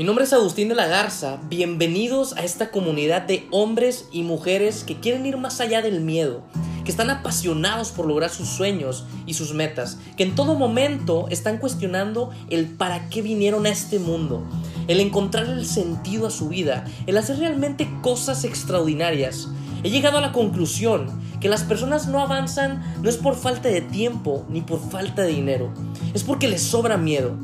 Mi 0.00 0.06
nombre 0.06 0.24
es 0.24 0.32
Agustín 0.32 0.70
de 0.70 0.74
la 0.74 0.86
Garza, 0.86 1.40
bienvenidos 1.50 2.32
a 2.32 2.42
esta 2.42 2.70
comunidad 2.70 3.20
de 3.20 3.46
hombres 3.50 4.08
y 4.10 4.22
mujeres 4.22 4.82
que 4.82 4.98
quieren 4.98 5.26
ir 5.26 5.36
más 5.36 5.60
allá 5.60 5.82
del 5.82 6.00
miedo, 6.00 6.40
que 6.86 6.90
están 6.90 7.10
apasionados 7.10 7.90
por 7.90 8.06
lograr 8.06 8.30
sus 8.30 8.48
sueños 8.48 9.04
y 9.26 9.34
sus 9.34 9.52
metas, 9.52 9.98
que 10.16 10.22
en 10.22 10.34
todo 10.34 10.54
momento 10.54 11.26
están 11.28 11.58
cuestionando 11.58 12.30
el 12.48 12.64
para 12.64 13.10
qué 13.10 13.20
vinieron 13.20 13.66
a 13.66 13.68
este 13.68 13.98
mundo, 13.98 14.42
el 14.88 15.00
encontrar 15.00 15.44
el 15.44 15.66
sentido 15.66 16.26
a 16.26 16.30
su 16.30 16.48
vida, 16.48 16.86
el 17.06 17.18
hacer 17.18 17.38
realmente 17.38 17.86
cosas 18.00 18.44
extraordinarias. 18.44 19.48
He 19.82 19.90
llegado 19.90 20.16
a 20.16 20.22
la 20.22 20.32
conclusión 20.32 21.10
que 21.40 21.50
las 21.50 21.62
personas 21.62 22.08
no 22.08 22.20
avanzan 22.20 22.82
no 23.02 23.10
es 23.10 23.18
por 23.18 23.36
falta 23.36 23.68
de 23.68 23.82
tiempo 23.82 24.46
ni 24.48 24.62
por 24.62 24.80
falta 24.80 25.20
de 25.20 25.32
dinero, 25.32 25.70
es 26.14 26.24
porque 26.24 26.48
les 26.48 26.62
sobra 26.62 26.96
miedo. 26.96 27.36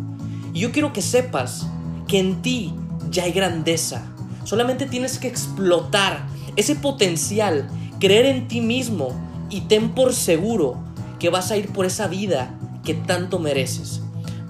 Y 0.55 0.61
yo 0.61 0.73
quiero 0.73 0.95
que 0.95 1.03
sepas 1.03 1.67
que 2.07 2.19
en 2.19 2.43
ti 2.43 2.73
ya 3.11 3.25
hay 3.25 3.33
grandeza. 3.33 4.07
Solamente 4.45 4.87
tienes 4.87 5.19
que 5.19 5.29
explotar 5.29 6.27
ese 6.57 6.77
potencial, 6.77 7.69
creer 7.99 8.27
en 8.27 8.49
ti 8.49 8.61
mismo 8.61 9.09
y 9.51 9.63
ten 9.63 9.91
por 9.91 10.13
seguro 10.13 10.77
que 11.19 11.31
vas 11.31 11.51
a 11.51 11.57
ir 11.57 11.73
por 11.73 11.87
esa 11.87 12.07
vida 12.09 12.55
que 12.85 12.95
tanto 12.95 13.39
mereces. 13.39 14.01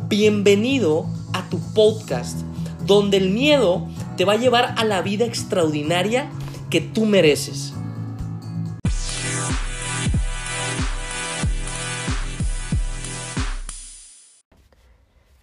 Bienvenido 0.08 1.06
a 1.32 1.48
tu 1.48 1.58
podcast, 1.72 2.40
donde 2.86 3.16
el 3.16 3.30
miedo 3.30 3.86
te 4.16 4.24
va 4.24 4.34
a 4.34 4.38
llevar 4.38 4.74
a 4.76 4.84
la 4.84 5.02
vida 5.02 5.24
extraordinaria 5.24 6.28
que 6.70 6.80
tú 6.80 7.06
mereces. 7.06 7.72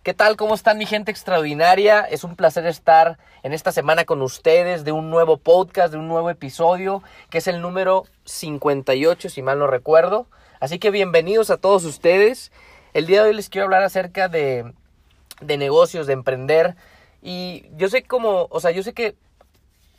¿Qué 0.03 0.13
tal? 0.13 0.35
¿Cómo 0.35 0.53
están 0.53 0.77
mi 0.77 0.85
gente 0.85 1.11
extraordinaria? 1.11 2.01
Es 2.01 2.25
un 2.25 2.35
placer 2.35 2.65
estar 2.65 3.17
en 3.41 3.53
esta 3.53 3.71
semana 3.71 4.03
con 4.03 4.21
ustedes 4.21 4.83
de 4.83 4.91
un 4.91 5.09
nuevo 5.09 5.37
podcast, 5.37 5.93
de 5.93 5.97
un 5.97 6.09
nuevo 6.09 6.29
episodio, 6.29 7.01
que 7.29 7.37
es 7.37 7.47
el 7.47 7.61
número 7.61 8.03
58, 8.25 9.29
si 9.29 9.41
mal 9.41 9.59
no 9.59 9.67
recuerdo. 9.67 10.27
Así 10.59 10.77
que 10.77 10.91
bienvenidos 10.91 11.49
a 11.51 11.55
todos 11.55 11.85
ustedes. 11.85 12.51
El 12.93 13.05
día 13.05 13.23
de 13.23 13.29
hoy 13.29 13.35
les 13.35 13.47
quiero 13.47 13.63
hablar 13.63 13.81
acerca 13.81 14.27
de, 14.27 14.73
de 15.39 15.57
negocios, 15.57 16.05
de 16.05 16.11
emprender. 16.11 16.75
Y 17.21 17.63
yo 17.77 17.87
sé 17.87 18.03
como, 18.03 18.47
o 18.49 18.59
sea, 18.59 18.71
yo 18.71 18.83
sé 18.83 18.91
que 18.91 19.15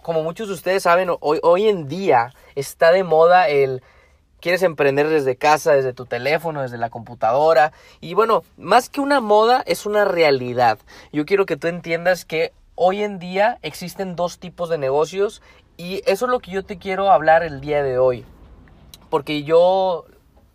como 0.02 0.22
muchos 0.22 0.48
de 0.48 0.54
ustedes 0.54 0.82
saben, 0.82 1.08
hoy, 1.20 1.40
hoy 1.42 1.66
en 1.66 1.88
día 1.88 2.34
está 2.56 2.92
de 2.92 3.04
moda 3.04 3.48
el 3.48 3.82
quieres 4.44 4.62
emprender 4.62 5.08
desde 5.08 5.36
casa, 5.36 5.72
desde 5.72 5.94
tu 5.94 6.04
teléfono, 6.04 6.60
desde 6.60 6.76
la 6.76 6.90
computadora. 6.90 7.72
Y 8.02 8.12
bueno, 8.12 8.42
más 8.58 8.90
que 8.90 9.00
una 9.00 9.22
moda, 9.22 9.62
es 9.64 9.86
una 9.86 10.04
realidad. 10.04 10.78
Yo 11.14 11.24
quiero 11.24 11.46
que 11.46 11.56
tú 11.56 11.66
entiendas 11.66 12.26
que 12.26 12.52
hoy 12.74 13.02
en 13.02 13.18
día 13.18 13.58
existen 13.62 14.16
dos 14.16 14.38
tipos 14.38 14.68
de 14.68 14.76
negocios 14.76 15.40
y 15.78 16.02
eso 16.04 16.26
es 16.26 16.30
lo 16.30 16.40
que 16.40 16.50
yo 16.50 16.62
te 16.62 16.76
quiero 16.76 17.10
hablar 17.10 17.42
el 17.42 17.62
día 17.62 17.82
de 17.82 17.96
hoy. 17.96 18.26
Porque 19.08 19.44
yo 19.44 20.04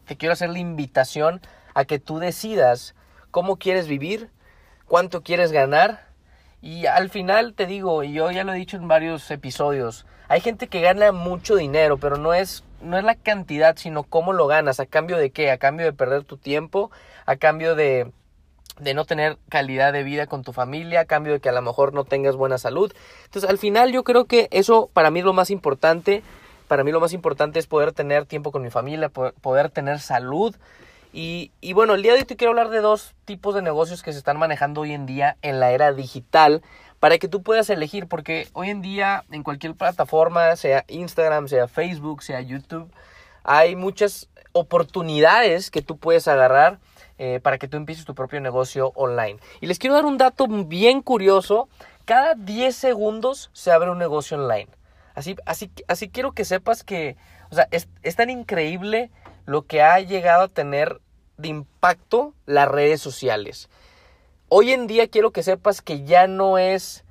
te 0.06 0.17
quiero 0.17 0.34
hacer 0.34 0.52
la 0.52 0.60
invitación 0.60 1.42
a 1.73 1.84
que 1.84 1.98
tú 1.98 2.20
decidas 2.20 2.94
cómo 3.32 3.58
quieres 3.58 3.88
vivir, 3.88 4.30
cuánto 4.86 5.23
quieres 5.23 5.52
ganar. 5.52 6.10
Y 6.62 6.86
al 6.86 7.10
final 7.10 7.56
te 7.56 7.66
digo, 7.66 8.04
y 8.04 8.14
yo 8.14 8.30
ya 8.30 8.44
lo 8.44 8.54
he 8.54 8.58
dicho 8.58 8.78
en 8.78 8.88
varios 8.88 9.32
episodios, 9.32 10.06
hay 10.28 10.42
gente 10.42 10.67
que 10.67 10.80
gana 10.80 11.12
mucho 11.12 11.56
dinero, 11.56 11.98
pero 11.98 12.17
no 12.17 12.36
es 12.36 12.64
no 12.82 12.98
es 12.98 13.04
la 13.04 13.16
cantidad, 13.16 13.76
sino 13.78 14.04
cómo 14.04 14.34
lo 14.34 14.48
ganas, 14.48 14.80
a 14.80 14.86
cambio 14.86 15.18
de 15.18 15.32
qué, 15.32 15.52
a 15.52 15.58
cambio 15.58 15.86
de 15.86 15.94
perder 15.94 16.24
tu 16.24 16.38
tiempo, 16.38 16.92
a 17.26 17.36
cambio 17.36 17.76
de, 17.76 18.12
de 18.80 18.94
no 18.94 19.06
tener 19.06 19.38
calidad 19.50 19.94
de 19.94 20.04
vida 20.04 20.28
con 20.28 20.44
tu 20.44 20.54
familia, 20.54 21.02
a 21.02 21.06
cambio 21.06 21.34
de 21.34 21.40
que 21.40 21.50
a 21.50 21.54
lo 21.54 21.62
mejor 21.62 21.94
no 21.94 22.06
tengas 22.06 22.36
buena 22.36 22.58
salud. 22.58 22.92
Entonces, 23.26 23.50
al 23.50 23.58
final 23.58 23.92
yo 23.92 24.04
creo 24.04 24.26
que 24.26 24.48
eso 24.52 24.90
para 24.94 25.12
mí 25.12 25.20
es 25.20 25.26
lo 25.26 25.34
más 25.34 25.50
importante. 25.50 26.24
Para 26.68 26.84
mí 26.84 26.92
lo 26.92 27.00
más 27.00 27.14
importante 27.14 27.60
es 27.60 27.68
poder 27.68 27.92
tener 27.94 28.26
tiempo 28.26 28.52
con 28.52 28.62
mi 28.62 28.70
familia, 28.70 29.10
poder, 29.10 29.70
tener 29.70 30.00
salud. 30.00 30.56
Y, 31.12 31.52
y 31.62 31.73
bueno, 31.73 31.95
el 31.95 32.04
día 32.04 32.14
de 32.14 32.20
hoy 32.20 32.26
te 32.26 32.36
quiero 32.36 32.52
hablar 32.52 32.70
de 32.70 32.82
dos 32.82 33.16
tipos 33.26 33.56
de 33.56 33.64
negocios 33.64 34.04
que 34.04 34.14
se 34.14 34.20
están 34.20 34.38
manejando 34.38 34.82
hoy 34.82 34.94
en 34.94 35.08
día 35.08 35.38
en 35.42 35.60
la 35.60 35.72
era 35.72 35.92
digital 35.94 36.62
para 36.99 37.17
que 37.17 37.27
tú 37.27 37.43
puedas 37.43 37.70
elegir, 37.70 38.08
porque 38.08 38.48
hoy 38.54 38.70
en 38.70 38.82
día 38.82 39.23
en 39.32 39.43
cualquier 39.43 39.76
plataforma, 39.76 40.55
sea 40.55 40.86
Instagram, 40.87 41.48
sea 41.48 41.67
Facebook, 41.67 42.23
sea 42.23 42.42
YouTube, 42.42 42.92
hay 43.43 43.76
muchas 43.76 44.30
oportunidades 44.52 45.71
que 45.71 45.82
tú 45.82 45.98
puedes 45.98 46.27
agarrar 46.27 46.80
eh, 47.17 47.39
para 47.42 47.58
que 47.58 47.67
tú 47.67 47.77
empieces 47.77 48.05
tu 48.05 48.15
propio 48.15 48.42
negocio 48.42 48.92
online. 48.95 49.39
Y 49.61 49.67
les 49.67 49.80
quiero 49.80 49.95
dar 49.95 50.05
un 50.05 50.17
dato 50.17 50.48
bien 50.48 51.02
curioso. 51.02 51.70
Cada 52.05 52.36
10 52.36 52.76
segundos 52.76 53.49
se 53.54 53.71
abre 53.71 53.92
un 53.92 53.99
negocio 53.99 54.38
online. 54.38 54.67
Así, 55.15 55.36
así, 55.45 55.71
así 55.88 56.09
quiero 56.09 56.32
que 56.32 56.45
sepas 56.45 56.83
que 56.83 57.17
o 57.52 57.55
sea, 57.55 57.67
es, 57.71 57.88
es 58.04 58.15
tan 58.15 58.30
increíble 58.30 59.11
lo 59.45 59.64
que 59.64 59.82
ha 59.82 59.99
llegado 59.99 60.43
a 60.43 60.48
tener 60.48 61.02
de 61.38 61.48
impacto 61.48 62.33
las 62.45 62.67
redes 62.67 63.02
sociales. 63.02 63.70
Hoy 64.52 64.71
en 64.71 64.87
día 64.87 65.08
quiero 65.08 65.32
que 65.32 65.43
sepas 65.43 65.83
que 65.83 66.05
ya 66.05 66.26
no 66.26 66.58
es, 66.58 67.05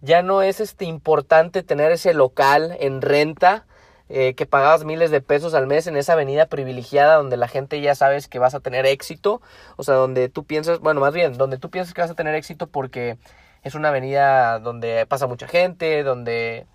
ya 0.00 0.22
no 0.22 0.42
es 0.42 0.58
este 0.58 0.86
importante 0.86 1.62
tener 1.62 1.92
ese 1.92 2.14
local 2.14 2.76
en 2.80 3.00
renta 3.00 3.64
eh, 4.08 4.34
que 4.34 4.44
pagabas 4.44 4.84
miles 4.84 5.12
de 5.12 5.20
pesos 5.20 5.54
al 5.54 5.68
mes 5.68 5.86
en 5.86 5.96
esa 5.96 6.14
avenida 6.14 6.46
privilegiada 6.46 7.14
donde 7.14 7.36
la 7.36 7.46
gente 7.46 7.80
ya 7.80 7.94
sabes 7.94 8.26
que 8.26 8.40
vas 8.40 8.56
a 8.56 8.60
tener 8.60 8.86
éxito, 8.86 9.40
o 9.76 9.84
sea, 9.84 9.94
donde 9.94 10.28
tú 10.28 10.44
piensas, 10.44 10.80
bueno, 10.80 11.00
más 11.00 11.14
bien, 11.14 11.38
donde 11.38 11.58
tú 11.58 11.70
piensas 11.70 11.94
que 11.94 12.00
vas 12.00 12.10
a 12.10 12.16
tener 12.16 12.34
éxito 12.34 12.66
porque 12.66 13.18
es 13.62 13.76
una 13.76 13.90
avenida 13.90 14.58
donde 14.58 15.06
pasa 15.06 15.28
mucha 15.28 15.46
gente, 15.46 16.02
donde 16.02 16.66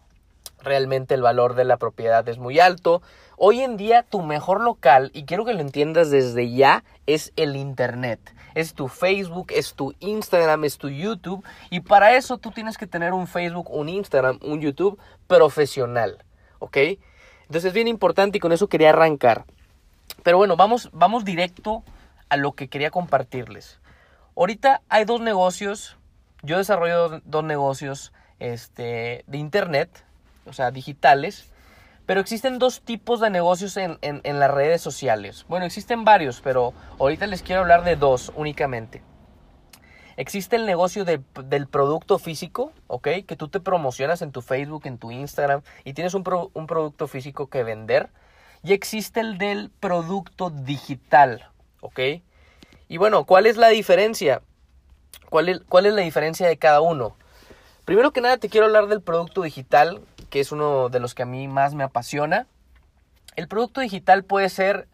realmente 0.61 1.13
el 1.13 1.21
valor 1.21 1.55
de 1.55 1.65
la 1.65 1.77
propiedad 1.77 2.27
es 2.27 2.37
muy 2.37 2.59
alto. 2.59 3.01
Hoy 3.37 3.61
en 3.61 3.77
día 3.77 4.03
tu 4.03 4.21
mejor 4.21 4.61
local, 4.61 5.11
y 5.13 5.25
quiero 5.25 5.45
que 5.45 5.53
lo 5.53 5.61
entiendas 5.61 6.09
desde 6.09 6.51
ya, 6.51 6.83
es 7.05 7.33
el 7.35 7.55
Internet 7.55 8.35
es 8.55 8.73
tu 8.73 8.87
Facebook, 8.87 9.47
es 9.51 9.75
tu 9.75 9.93
Instagram, 9.99 10.63
es 10.63 10.77
tu 10.77 10.89
YouTube. 10.89 11.45
Y 11.69 11.81
para 11.81 12.15
eso 12.15 12.37
tú 12.37 12.51
tienes 12.51 12.77
que 12.77 12.87
tener 12.87 13.13
un 13.13 13.27
Facebook, 13.27 13.69
un 13.69 13.89
Instagram, 13.89 14.39
un 14.41 14.61
YouTube 14.61 14.97
profesional. 15.27 16.23
¿Ok? 16.59 16.77
Entonces 16.77 17.65
es 17.65 17.73
bien 17.73 17.87
importante 17.87 18.37
y 18.37 18.41
con 18.41 18.53
eso 18.53 18.67
quería 18.67 18.89
arrancar. 18.89 19.45
Pero 20.23 20.37
bueno, 20.37 20.55
vamos, 20.55 20.89
vamos 20.93 21.25
directo 21.25 21.83
a 22.29 22.37
lo 22.37 22.53
que 22.53 22.69
quería 22.69 22.89
compartirles. 22.89 23.79
Ahorita 24.35 24.81
hay 24.89 25.03
dos 25.03 25.21
negocios. 25.21 25.97
Yo 26.41 26.57
desarrollo 26.57 27.21
dos 27.25 27.43
negocios 27.43 28.13
este, 28.39 29.25
de 29.27 29.37
internet, 29.37 30.04
o 30.45 30.53
sea, 30.53 30.71
digitales. 30.71 31.51
Pero 32.05 32.21
existen 32.21 32.59
dos 32.59 32.81
tipos 32.81 33.19
de 33.19 33.29
negocios 33.29 33.77
en, 33.77 33.99
las 34.23 34.51
redes 34.51 34.81
sociales. 34.81 35.45
Bueno, 35.47 35.65
existen 35.65 36.05
varios, 36.05 36.39
pero 36.41 36.73
ahorita 36.99 37.25
les 37.25 37.41
quiero 37.41 37.61
hablar 37.61 37.83
de 37.83 37.95
dos 37.95 38.31
únicamente. 38.35 39.01
Existe 40.17 40.55
el 40.55 40.65
negocio 40.65 41.03
del 41.03 41.67
producto 41.67 42.19
físico, 42.19 42.71
¿ok? 42.87 43.07
Que 43.27 43.35
tú 43.35 43.47
te 43.47 43.59
promocionas 43.59 44.21
en 44.21 44.31
tu 44.31 44.41
Facebook, 44.41 44.83
en 44.85 44.97
tu 44.97 45.11
Instagram 45.11 45.61
y 45.83 45.93
tienes 45.93 46.13
un, 46.13 46.23
producto 46.23 47.07
físico 47.07 47.47
que 47.47 47.63
vender. 47.63 48.09
Y 48.63 48.73
existe 48.73 49.19
el 49.19 49.37
del 49.37 49.71
producto 49.71 50.51
digital, 50.51 51.49
¿ok? 51.81 51.99
Y 52.87 52.97
bueno, 52.97 53.25
¿cuál 53.25 53.47
es 53.47 53.57
la 53.57 53.69
diferencia? 53.69 54.41
¿Cuál 55.29 55.49
es, 55.49 55.59
¿Cuál 55.67 55.87
es 55.87 55.93
la 55.93 56.01
diferencia 56.01 56.47
de 56.47 56.57
cada 56.57 56.81
uno? 56.81 57.15
Primero 57.83 58.11
que 58.11 58.21
nada 58.21 58.37
te 58.37 58.49
quiero 58.49 58.67
hablar 58.67 58.87
del 58.87 59.01
producto 59.01 59.41
digital, 59.41 60.01
que 60.35 60.41
es 60.41 60.51
uno 60.51 60.89
de 60.89 60.99
los 60.99 61.15
que 61.15 61.23
a 61.23 61.25
mí 61.25 61.47
más 61.47 61.75
me 61.75 61.85
apasiona. 61.85 62.45
El 63.37 63.47
producto 63.47 63.79
digital 63.79 64.25
puede 64.25 64.49
ser 64.49 64.85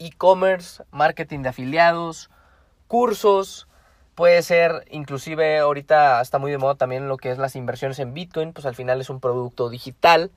e-commerce, 0.00 0.82
marketing 0.90 1.42
de 1.42 1.50
afiliados, 1.50 2.28
cursos, 2.88 3.68
puede 4.16 4.42
ser 4.42 4.84
inclusive 4.90 5.60
ahorita 5.60 6.20
está 6.20 6.40
muy 6.40 6.50
de 6.50 6.58
moda 6.58 6.74
también 6.74 7.06
lo 7.06 7.18
que 7.18 7.30
es 7.30 7.38
las 7.38 7.54
inversiones 7.54 8.00
en 8.00 8.14
Bitcoin, 8.14 8.52
pues 8.52 8.66
al 8.66 8.74
final 8.74 9.00
es 9.00 9.10
un 9.10 9.20
producto 9.20 9.70
digital. 9.70 10.32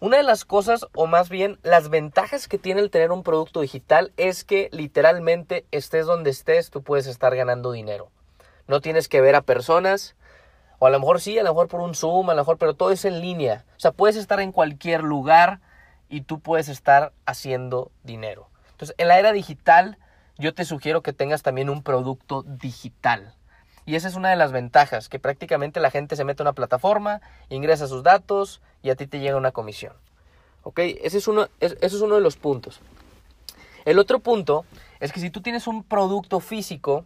Una 0.00 0.16
de 0.16 0.22
las 0.22 0.46
cosas, 0.46 0.86
o 0.94 1.06
más 1.06 1.28
bien 1.28 1.58
las 1.62 1.90
ventajas 1.90 2.48
que 2.48 2.56
tiene 2.56 2.80
el 2.80 2.90
tener 2.90 3.12
un 3.12 3.22
producto 3.22 3.60
digital 3.60 4.10
es 4.16 4.42
que 4.44 4.70
literalmente 4.72 5.66
estés 5.70 6.06
donde 6.06 6.30
estés, 6.30 6.70
tú 6.70 6.82
puedes 6.82 7.06
estar 7.06 7.36
ganando 7.36 7.72
dinero. 7.72 8.08
No 8.68 8.80
tienes 8.80 9.06
que 9.06 9.20
ver 9.20 9.34
a 9.34 9.42
personas, 9.42 10.16
o 10.78 10.86
a 10.86 10.90
lo 10.90 10.98
mejor 10.98 11.20
sí, 11.20 11.38
a 11.38 11.42
lo 11.42 11.50
mejor 11.50 11.68
por 11.68 11.80
un 11.80 11.94
Zoom, 11.94 12.30
a 12.30 12.34
lo 12.34 12.42
mejor, 12.42 12.58
pero 12.58 12.74
todo 12.74 12.90
es 12.90 13.04
en 13.04 13.20
línea. 13.20 13.64
O 13.76 13.80
sea, 13.80 13.92
puedes 13.92 14.16
estar 14.16 14.40
en 14.40 14.52
cualquier 14.52 15.02
lugar 15.02 15.60
y 16.08 16.22
tú 16.22 16.40
puedes 16.40 16.68
estar 16.68 17.12
haciendo 17.24 17.90
dinero. 18.02 18.48
Entonces, 18.72 18.94
en 18.98 19.08
la 19.08 19.18
era 19.18 19.32
digital, 19.32 19.98
yo 20.38 20.54
te 20.54 20.64
sugiero 20.64 21.02
que 21.02 21.12
tengas 21.12 21.42
también 21.42 21.70
un 21.70 21.82
producto 21.82 22.42
digital. 22.42 23.34
Y 23.86 23.94
esa 23.94 24.08
es 24.08 24.16
una 24.16 24.30
de 24.30 24.36
las 24.36 24.52
ventajas, 24.52 25.08
que 25.08 25.18
prácticamente 25.18 25.80
la 25.80 25.90
gente 25.90 26.16
se 26.16 26.24
mete 26.24 26.42
a 26.42 26.44
una 26.44 26.52
plataforma, 26.52 27.20
ingresa 27.48 27.86
sus 27.86 28.02
datos 28.02 28.60
y 28.82 28.90
a 28.90 28.96
ti 28.96 29.06
te 29.06 29.20
llega 29.20 29.36
una 29.36 29.52
comisión. 29.52 29.94
¿Ok? 30.62 30.80
Ese 30.80 31.18
es 31.18 31.28
uno, 31.28 31.48
ese 31.60 31.76
es 31.80 32.00
uno 32.00 32.16
de 32.16 32.20
los 32.20 32.36
puntos. 32.36 32.80
El 33.84 34.00
otro 34.00 34.18
punto 34.18 34.64
es 34.98 35.12
que 35.12 35.20
si 35.20 35.30
tú 35.30 35.40
tienes 35.40 35.68
un 35.68 35.84
producto 35.84 36.40
físico, 36.40 37.04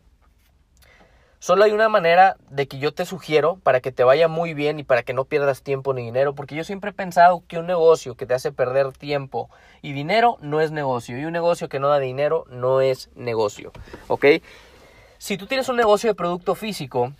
Solo 1.42 1.64
hay 1.64 1.72
una 1.72 1.88
manera 1.88 2.36
de 2.50 2.68
que 2.68 2.78
yo 2.78 2.92
te 2.92 3.06
sugiero 3.06 3.56
para 3.62 3.80
que 3.80 3.92
te 3.92 4.04
vaya 4.04 4.28
muy 4.28 4.52
bien 4.52 4.78
y 4.78 4.84
para 4.84 5.02
que 5.02 5.14
no 5.14 5.24
pierdas 5.24 5.62
tiempo 5.62 5.94
ni 5.94 6.02
dinero, 6.02 6.34
porque 6.34 6.54
yo 6.54 6.64
siempre 6.64 6.90
he 6.90 6.92
pensado 6.92 7.42
que 7.48 7.58
un 7.58 7.66
negocio 7.66 8.14
que 8.14 8.26
te 8.26 8.34
hace 8.34 8.52
perder 8.52 8.92
tiempo 8.92 9.48
y 9.80 9.94
dinero 9.94 10.36
no 10.42 10.60
es 10.60 10.70
negocio, 10.70 11.18
y 11.18 11.24
un 11.24 11.32
negocio 11.32 11.70
que 11.70 11.80
no 11.80 11.88
da 11.88 11.98
dinero 11.98 12.44
no 12.50 12.82
es 12.82 13.08
negocio, 13.14 13.72
¿ok? 14.08 14.26
Si 15.16 15.38
tú 15.38 15.46
tienes 15.46 15.70
un 15.70 15.76
negocio 15.76 16.10
de 16.10 16.14
producto 16.14 16.54
físico, 16.54 17.14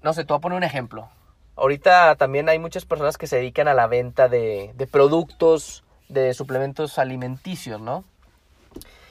no 0.00 0.14
sé, 0.14 0.24
te 0.24 0.32
voy 0.32 0.38
a 0.38 0.40
poner 0.40 0.56
un 0.56 0.64
ejemplo. 0.64 1.10
Ahorita 1.54 2.16
también 2.16 2.48
hay 2.48 2.58
muchas 2.58 2.86
personas 2.86 3.18
que 3.18 3.26
se 3.26 3.36
dedican 3.36 3.68
a 3.68 3.74
la 3.74 3.88
venta 3.88 4.30
de, 4.30 4.72
de 4.74 4.86
productos, 4.86 5.84
de 6.08 6.32
suplementos 6.32 6.98
alimenticios, 6.98 7.78
¿no? 7.78 8.04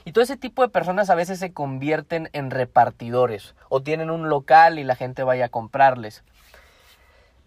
Y 0.08 0.12
todo 0.12 0.24
ese 0.24 0.38
tipo 0.38 0.62
de 0.62 0.70
personas 0.70 1.10
a 1.10 1.16
veces 1.16 1.40
se 1.40 1.52
convierten 1.52 2.30
en 2.32 2.52
repartidores 2.52 3.56
o 3.70 3.82
tienen 3.82 4.12
un 4.12 4.30
local 4.30 4.78
y 4.78 4.84
la 4.84 4.96
gente 4.96 5.24
vaya 5.24 5.46
a 5.46 5.50
comprarles. 5.50 6.24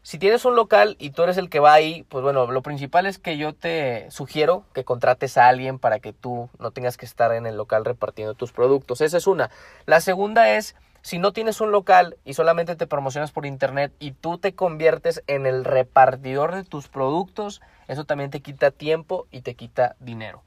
Si 0.02 0.18
tienes 0.18 0.44
un 0.44 0.56
local 0.56 0.96
y 0.98 1.10
tú 1.10 1.22
eres 1.22 1.36
el 1.36 1.50
que 1.50 1.60
va 1.60 1.72
ahí, 1.72 2.04
pues 2.08 2.24
bueno, 2.24 2.50
lo 2.50 2.62
principal 2.62 3.06
es 3.06 3.18
que 3.18 3.36
yo 3.36 3.52
te 3.52 4.10
sugiero 4.10 4.64
que 4.72 4.82
contrates 4.82 5.36
a 5.36 5.46
alguien 5.46 5.78
para 5.78 6.00
que 6.00 6.12
tú 6.12 6.50
no 6.58 6.72
tengas 6.72 6.96
que 6.96 7.06
estar 7.06 7.32
en 7.32 7.46
el 7.46 7.56
local 7.56 7.84
repartiendo 7.84 8.34
tus 8.34 8.50
productos. 8.50 9.02
Esa 9.02 9.18
es 9.18 9.28
una. 9.28 9.50
La 9.86 10.00
segunda 10.00 10.50
es, 10.56 10.74
si 11.02 11.20
no 11.20 11.32
tienes 11.32 11.60
un 11.60 11.70
local 11.70 12.16
y 12.24 12.34
solamente 12.34 12.74
te 12.74 12.88
promocionas 12.88 13.30
por 13.30 13.46
internet 13.46 13.92
y 14.00 14.12
tú 14.12 14.36
te 14.38 14.54
conviertes 14.54 15.22
en 15.28 15.46
el 15.46 15.64
repartidor 15.64 16.56
de 16.56 16.64
tus 16.64 16.88
productos, 16.88 17.60
eso 17.86 18.04
también 18.04 18.30
te 18.30 18.40
quita 18.40 18.72
tiempo 18.72 19.28
y 19.30 19.42
te 19.42 19.54
quita 19.54 19.94
dinero. 20.00 20.42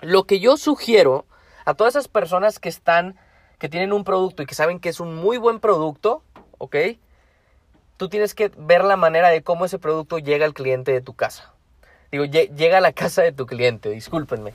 Lo 0.00 0.24
que 0.24 0.40
yo 0.40 0.56
sugiero 0.56 1.26
a 1.64 1.74
todas 1.74 1.94
esas 1.94 2.08
personas 2.08 2.58
que 2.58 2.68
están, 2.68 3.16
que 3.58 3.68
tienen 3.68 3.92
un 3.92 4.04
producto 4.04 4.42
y 4.42 4.46
que 4.46 4.54
saben 4.54 4.80
que 4.80 4.88
es 4.88 5.00
un 5.00 5.14
muy 5.16 5.38
buen 5.38 5.60
producto, 5.60 6.22
¿ok? 6.58 6.76
Tú 7.96 8.08
tienes 8.08 8.34
que 8.34 8.52
ver 8.56 8.84
la 8.84 8.96
manera 8.96 9.28
de 9.28 9.42
cómo 9.42 9.64
ese 9.64 9.78
producto 9.78 10.18
llega 10.18 10.46
al 10.46 10.54
cliente 10.54 10.92
de 10.92 11.00
tu 11.00 11.14
casa. 11.14 11.52
Digo, 12.12 12.24
llega 12.24 12.78
a 12.78 12.80
la 12.80 12.92
casa 12.92 13.22
de 13.22 13.32
tu 13.32 13.46
cliente, 13.46 13.90
discúlpenme. 13.90 14.54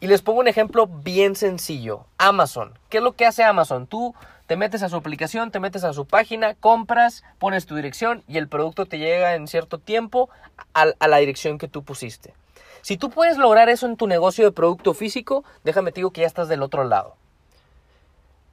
Y 0.00 0.06
les 0.06 0.22
pongo 0.22 0.38
un 0.40 0.48
ejemplo 0.48 0.86
bien 0.86 1.34
sencillo. 1.34 2.06
Amazon. 2.16 2.78
¿Qué 2.88 2.98
es 2.98 3.02
lo 3.02 3.16
que 3.16 3.26
hace 3.26 3.42
Amazon? 3.42 3.88
Tú 3.88 4.14
te 4.46 4.56
metes 4.56 4.82
a 4.84 4.88
su 4.88 4.96
aplicación, 4.96 5.50
te 5.50 5.58
metes 5.58 5.82
a 5.82 5.92
su 5.92 6.06
página, 6.06 6.54
compras, 6.54 7.24
pones 7.38 7.66
tu 7.66 7.74
dirección 7.74 8.22
y 8.28 8.38
el 8.38 8.48
producto 8.48 8.86
te 8.86 8.98
llega 8.98 9.34
en 9.34 9.48
cierto 9.48 9.78
tiempo 9.78 10.30
a, 10.72 10.86
a 10.98 11.08
la 11.08 11.18
dirección 11.18 11.58
que 11.58 11.68
tú 11.68 11.82
pusiste. 11.82 12.32
Si 12.88 12.96
tú 12.96 13.10
puedes 13.10 13.36
lograr 13.36 13.68
eso 13.68 13.84
en 13.84 13.98
tu 13.98 14.06
negocio 14.06 14.46
de 14.46 14.50
producto 14.50 14.94
físico, 14.94 15.44
déjame 15.62 15.92
te 15.92 15.96
digo 15.96 16.10
que 16.10 16.22
ya 16.22 16.26
estás 16.26 16.48
del 16.48 16.62
otro 16.62 16.84
lado. 16.84 17.16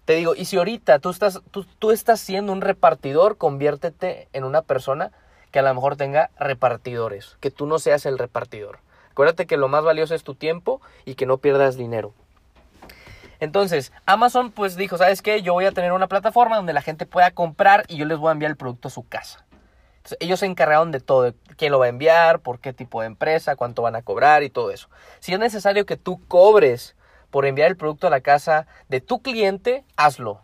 Te 0.03 0.15
digo, 0.15 0.35
y 0.35 0.43
si 0.43 0.57
ahorita 0.57 0.99
tú 0.99 1.09
estás, 1.09 1.39
tú, 1.51 1.91
estás 1.91 2.19
siendo 2.19 2.51
un 2.51 2.59
repartidor, 2.59 3.37
conviértete 3.37 4.27
en 4.33 4.43
una 4.43 4.61
persona 4.61 5.13
que 5.51 5.59
a 5.59 5.61
lo 5.61 5.73
mejor 5.73 5.95
tenga 5.95 6.31
repartidores, 6.37 7.37
que 7.39 7.49
tú 7.49 7.65
no 7.65 7.79
seas 7.79 8.05
el 8.05 8.17
repartidor. 8.17 8.79
Acuérdate 9.11 9.45
que 9.45 9.55
lo 9.55 9.69
más 9.69 9.85
valioso 9.85 10.13
es 10.13 10.25
tu 10.25 10.35
tiempo 10.35 10.81
y 11.05 11.15
que 11.15 11.25
no 11.25 11.37
pierdas 11.37 11.77
dinero. 11.77 12.13
Entonces, 13.39 13.93
Amazon 14.05 14.51
pues 14.51 14.75
dijo, 14.75 14.97
¿sabes 14.97 15.21
qué? 15.21 15.43
Yo 15.43 15.53
voy 15.53 15.63
a 15.63 15.71
tener 15.71 15.93
una 15.93 16.07
plataforma 16.07 16.57
donde 16.57 16.73
la 16.73 16.81
gente 16.81 17.05
pueda 17.05 17.31
comprar 17.31 17.85
y 17.87 17.95
yo 17.95 18.03
les 18.03 18.17
voy 18.17 18.27
a 18.27 18.33
enviar 18.33 18.51
el 18.51 18.57
producto 18.57 18.89
a 18.89 18.91
su 18.91 19.07
casa 19.07 19.44
ellos 20.19 20.39
se 20.39 20.45
encargaron 20.45 20.91
de 20.91 20.99
todo, 20.99 21.33
quién 21.57 21.71
lo 21.71 21.79
va 21.79 21.85
a 21.85 21.89
enviar, 21.89 22.39
por 22.39 22.59
qué 22.59 22.73
tipo 22.73 23.01
de 23.01 23.07
empresa, 23.07 23.55
cuánto 23.55 23.81
van 23.81 23.95
a 23.95 24.01
cobrar 24.01 24.43
y 24.43 24.49
todo 24.49 24.71
eso. 24.71 24.89
Si 25.19 25.33
es 25.33 25.39
necesario 25.39 25.85
que 25.85 25.97
tú 25.97 26.21
cobres 26.27 26.95
por 27.31 27.45
enviar 27.45 27.69
el 27.69 27.77
producto 27.77 28.07
a 28.07 28.11
la 28.11 28.21
casa 28.21 28.67
de 28.87 29.01
tu 29.01 29.21
cliente, 29.21 29.83
hazlo. 29.97 30.41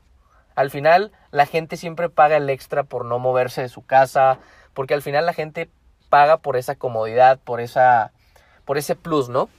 Al 0.56 0.70
final, 0.70 1.12
la 1.32 1.46
gente 1.46 1.78
siempre 1.78 2.10
paga 2.10 2.38
el 2.38 2.50
extra 2.50 2.84
por 2.84 3.06
no 3.06 3.20
moverse 3.20 3.62
de 3.62 3.70
su 3.70 3.86
casa, 3.86 4.40
porque 4.74 4.94
al 4.94 5.02
final 5.02 5.26
la 5.26 5.34
gente 5.34 5.70
paga 6.10 6.38
por 6.38 6.58
esa 6.58 6.76
comodidad, 6.76 7.40
por 7.40 7.62
esa 7.62 8.12
por 8.66 8.78
ese 8.78 8.96
plus, 8.96 9.30
¿no? 9.30 9.50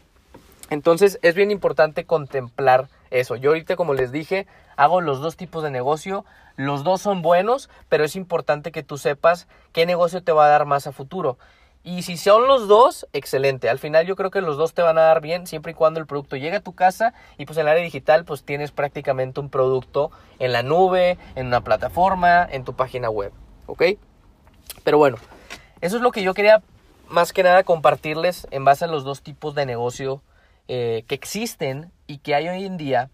Entonces, 0.70 1.18
es 1.22 1.34
bien 1.34 1.50
importante 1.50 2.04
contemplar 2.04 2.88
eso. 3.12 3.36
Yo 3.36 3.50
ahorita, 3.50 3.76
como 3.76 3.94
les 3.94 4.10
dije, 4.10 4.46
hago 4.76 5.00
los 5.00 5.20
dos 5.20 5.36
tipos 5.36 5.62
de 5.62 5.70
negocio. 5.70 6.24
Los 6.56 6.84
dos 6.84 7.00
son 7.00 7.22
buenos, 7.22 7.70
pero 7.88 8.04
es 8.04 8.16
importante 8.16 8.72
que 8.72 8.82
tú 8.82 8.98
sepas 8.98 9.46
qué 9.72 9.86
negocio 9.86 10.22
te 10.22 10.32
va 10.32 10.46
a 10.46 10.48
dar 10.48 10.66
más 10.66 10.86
a 10.86 10.92
futuro. 10.92 11.38
Y 11.84 12.02
si 12.02 12.16
son 12.16 12.46
los 12.46 12.68
dos, 12.68 13.08
excelente. 13.12 13.68
Al 13.68 13.78
final 13.78 14.06
yo 14.06 14.14
creo 14.14 14.30
que 14.30 14.40
los 14.40 14.56
dos 14.56 14.72
te 14.72 14.82
van 14.82 14.98
a 14.98 15.02
dar 15.02 15.20
bien 15.20 15.48
siempre 15.48 15.72
y 15.72 15.74
cuando 15.74 15.98
el 15.98 16.06
producto 16.06 16.36
llegue 16.36 16.56
a 16.56 16.60
tu 16.60 16.74
casa 16.74 17.12
y 17.38 17.46
pues 17.46 17.58
en 17.58 17.62
el 17.62 17.72
área 17.72 17.82
digital 17.82 18.24
pues 18.24 18.44
tienes 18.44 18.70
prácticamente 18.70 19.40
un 19.40 19.50
producto 19.50 20.12
en 20.38 20.52
la 20.52 20.62
nube, 20.62 21.18
en 21.34 21.46
una 21.46 21.62
plataforma, 21.62 22.46
en 22.48 22.64
tu 22.64 22.74
página 22.74 23.10
web. 23.10 23.32
¿Ok? 23.66 23.82
Pero 24.84 24.98
bueno, 24.98 25.16
eso 25.80 25.96
es 25.96 26.02
lo 26.02 26.12
que 26.12 26.22
yo 26.22 26.34
quería 26.34 26.62
más 27.08 27.32
que 27.32 27.42
nada 27.42 27.64
compartirles 27.64 28.46
en 28.52 28.64
base 28.64 28.84
a 28.84 28.88
los 28.88 29.02
dos 29.02 29.22
tipos 29.22 29.56
de 29.56 29.66
negocio 29.66 30.22
eh, 30.68 31.04
que 31.08 31.14
existen 31.14 31.92
y 32.06 32.18
que 32.18 32.34
hay 32.34 32.48
hoy 32.48 32.64
en 32.64 32.76
día 32.76 33.10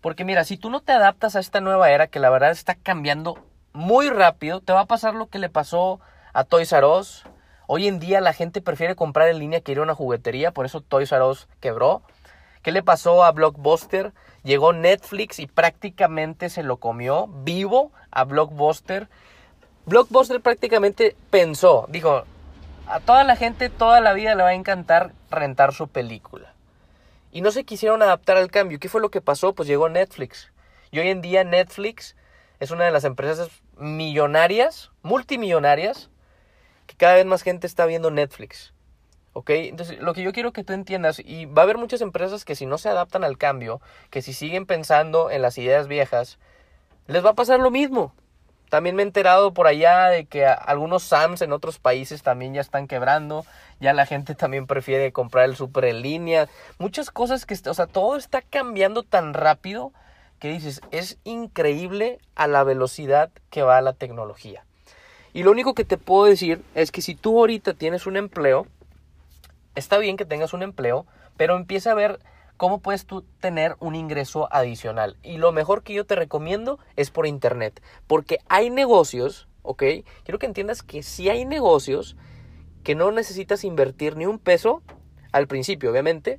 porque 0.00 0.24
mira, 0.24 0.44
si 0.44 0.56
tú 0.56 0.70
no 0.70 0.80
te 0.80 0.92
adaptas 0.92 1.36
a 1.36 1.40
esta 1.40 1.60
nueva 1.60 1.90
era 1.90 2.06
que 2.06 2.20
la 2.20 2.30
verdad 2.30 2.50
está 2.52 2.74
cambiando 2.74 3.38
muy 3.72 4.08
rápido, 4.08 4.60
te 4.60 4.72
va 4.72 4.80
a 4.80 4.86
pasar 4.86 5.14
lo 5.14 5.28
que 5.28 5.38
le 5.38 5.50
pasó 5.50 6.00
a 6.32 6.44
Toys 6.44 6.72
R 6.72 6.86
Us. 6.86 7.24
Hoy 7.66 7.86
en 7.86 8.00
día 8.00 8.20
la 8.20 8.32
gente 8.32 8.62
prefiere 8.62 8.96
comprar 8.96 9.28
en 9.28 9.38
línea 9.38 9.60
que 9.60 9.72
ir 9.72 9.78
a 9.78 9.82
una 9.82 9.94
juguetería, 9.94 10.52
por 10.52 10.64
eso 10.64 10.80
Toys 10.80 11.12
R 11.12 11.24
Us 11.24 11.48
quebró. 11.60 12.02
¿Qué 12.62 12.72
le 12.72 12.82
pasó 12.82 13.24
a 13.24 13.32
Blockbuster? 13.32 14.12
Llegó 14.42 14.72
Netflix 14.72 15.38
y 15.38 15.46
prácticamente 15.46 16.48
se 16.48 16.62
lo 16.62 16.78
comió 16.78 17.26
vivo 17.26 17.92
a 18.10 18.24
Blockbuster. 18.24 19.08
Blockbuster 19.84 20.40
prácticamente 20.40 21.14
pensó, 21.30 21.86
dijo, 21.90 22.24
a 22.86 23.00
toda 23.00 23.22
la 23.24 23.36
gente 23.36 23.68
toda 23.68 24.00
la 24.00 24.14
vida 24.14 24.34
le 24.34 24.42
va 24.42 24.50
a 24.50 24.54
encantar 24.54 25.12
rentar 25.30 25.74
su 25.74 25.88
película 25.88 26.54
y 27.32 27.40
no 27.40 27.50
se 27.50 27.64
quisieron 27.64 28.02
adaptar 28.02 28.36
al 28.36 28.50
cambio. 28.50 28.78
¿Qué 28.78 28.88
fue 28.88 29.00
lo 29.00 29.10
que 29.10 29.20
pasó? 29.20 29.54
Pues 29.54 29.68
llegó 29.68 29.88
Netflix. 29.88 30.52
Y 30.90 30.98
hoy 30.98 31.08
en 31.08 31.20
día 31.20 31.44
Netflix 31.44 32.16
es 32.58 32.70
una 32.70 32.84
de 32.84 32.90
las 32.90 33.04
empresas 33.04 33.48
millonarias, 33.76 34.90
multimillonarias, 35.02 36.10
que 36.86 36.96
cada 36.96 37.14
vez 37.14 37.26
más 37.26 37.42
gente 37.42 37.66
está 37.66 37.86
viendo 37.86 38.10
Netflix. 38.10 38.74
¿Ok? 39.32 39.50
Entonces, 39.50 40.00
lo 40.00 40.12
que 40.12 40.22
yo 40.22 40.32
quiero 40.32 40.52
que 40.52 40.64
tú 40.64 40.72
entiendas, 40.72 41.20
y 41.20 41.46
va 41.46 41.62
a 41.62 41.64
haber 41.64 41.78
muchas 41.78 42.00
empresas 42.00 42.44
que 42.44 42.56
si 42.56 42.66
no 42.66 42.78
se 42.78 42.88
adaptan 42.88 43.22
al 43.22 43.38
cambio, 43.38 43.80
que 44.10 44.22
si 44.22 44.32
siguen 44.32 44.66
pensando 44.66 45.30
en 45.30 45.42
las 45.42 45.56
ideas 45.56 45.86
viejas, 45.86 46.38
les 47.06 47.24
va 47.24 47.30
a 47.30 47.34
pasar 47.34 47.60
lo 47.60 47.70
mismo. 47.70 48.12
También 48.70 48.94
me 48.94 49.02
he 49.02 49.06
enterado 49.06 49.52
por 49.52 49.66
allá 49.66 50.06
de 50.06 50.26
que 50.26 50.46
algunos 50.46 51.02
SAMs 51.02 51.42
en 51.42 51.52
otros 51.52 51.80
países 51.80 52.22
también 52.22 52.54
ya 52.54 52.60
están 52.60 52.86
quebrando. 52.86 53.44
Ya 53.80 53.92
la 53.92 54.06
gente 54.06 54.36
también 54.36 54.66
prefiere 54.66 55.12
comprar 55.12 55.44
el 55.46 55.56
súper 55.56 55.86
en 55.86 56.02
línea. 56.02 56.48
Muchas 56.78 57.10
cosas 57.10 57.46
que, 57.46 57.58
o 57.68 57.74
sea, 57.74 57.86
todo 57.86 58.16
está 58.16 58.42
cambiando 58.42 59.02
tan 59.02 59.34
rápido 59.34 59.92
que 60.38 60.48
dices, 60.48 60.80
es 60.92 61.18
increíble 61.24 62.18
a 62.36 62.46
la 62.46 62.62
velocidad 62.62 63.30
que 63.50 63.62
va 63.62 63.80
la 63.80 63.92
tecnología. 63.92 64.64
Y 65.32 65.42
lo 65.42 65.50
único 65.50 65.74
que 65.74 65.84
te 65.84 65.98
puedo 65.98 66.24
decir 66.24 66.62
es 66.74 66.92
que 66.92 67.02
si 67.02 67.14
tú 67.14 67.38
ahorita 67.38 67.74
tienes 67.74 68.06
un 68.06 68.16
empleo, 68.16 68.66
está 69.74 69.98
bien 69.98 70.16
que 70.16 70.24
tengas 70.24 70.52
un 70.52 70.62
empleo, 70.62 71.06
pero 71.36 71.56
empieza 71.56 71.90
a 71.90 71.94
ver 71.94 72.20
cómo 72.60 72.82
puedes 72.82 73.06
tú 73.06 73.24
tener 73.40 73.74
un 73.80 73.94
ingreso 73.94 74.46
adicional. 74.52 75.16
Y 75.22 75.38
lo 75.38 75.50
mejor 75.50 75.82
que 75.82 75.94
yo 75.94 76.04
te 76.04 76.14
recomiendo 76.14 76.78
es 76.94 77.10
por 77.10 77.26
internet, 77.26 77.82
porque 78.06 78.40
hay 78.50 78.68
negocios, 78.68 79.48
¿ok? 79.62 79.82
Quiero 80.24 80.38
que 80.38 80.44
entiendas 80.44 80.82
que 80.82 81.02
si 81.02 81.30
hay 81.30 81.46
negocios 81.46 82.18
que 82.84 82.94
no 82.94 83.12
necesitas 83.12 83.64
invertir 83.64 84.14
ni 84.18 84.26
un 84.26 84.38
peso 84.38 84.82
al 85.32 85.46
principio, 85.46 85.90
obviamente. 85.90 86.38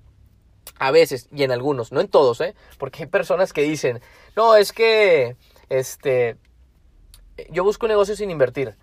A 0.78 0.92
veces, 0.92 1.28
y 1.32 1.42
en 1.42 1.52
algunos, 1.52 1.92
no 1.92 2.02
en 2.02 2.08
todos, 2.08 2.40
¿eh? 2.42 2.54
Porque 2.78 3.02
hay 3.02 3.10
personas 3.10 3.52
que 3.52 3.64
dicen, 3.64 4.00
no, 4.36 4.56
es 4.56 4.74
que, 4.74 5.38
este, 5.70 6.38
yo 7.50 7.64
busco 7.64 7.88
negocios 7.88 8.20
sin 8.20 8.30
invertir 8.30 8.76